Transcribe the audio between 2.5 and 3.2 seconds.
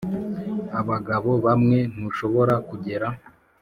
kugera.